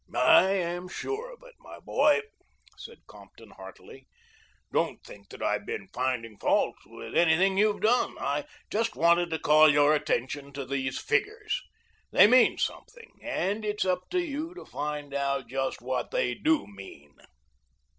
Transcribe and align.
"I 0.15 0.49
am 0.53 0.87
sure 0.87 1.31
of 1.31 1.43
it, 1.43 1.53
my 1.59 1.79
boy," 1.79 2.21
said 2.75 3.05
Compton 3.05 3.51
heartily. 3.51 4.07
"Don't 4.73 5.03
think 5.03 5.29
that 5.29 5.43
I 5.43 5.53
have 5.53 5.67
been 5.67 5.89
finding 5.93 6.39
fault 6.39 6.73
with 6.87 7.15
anything 7.15 7.55
you 7.55 7.71
have 7.73 7.81
done. 7.83 8.17
I 8.17 8.45
just 8.71 8.95
wanted 8.95 9.29
to 9.29 9.37
call 9.37 9.69
your 9.69 9.93
attention 9.93 10.53
to 10.53 10.65
these 10.65 10.97
figures. 10.97 11.61
They 12.11 12.25
mean 12.25 12.57
something, 12.57 13.19
and 13.21 13.63
it's 13.63 13.85
up 13.85 14.09
to 14.09 14.19
you 14.19 14.55
to 14.55 14.65
find 14.65 15.13
out 15.13 15.47
just 15.49 15.83
what 15.83 16.09
they 16.09 16.33
do 16.33 16.65
mean." 16.65 17.13